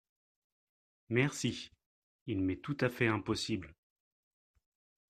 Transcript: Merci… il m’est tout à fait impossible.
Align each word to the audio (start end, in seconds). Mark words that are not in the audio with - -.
Merci… 1.09 1.69
il 2.25 2.41
m’est 2.41 2.59
tout 2.63 2.75
à 2.79 2.89
fait 2.89 3.05
impossible. 3.05 3.75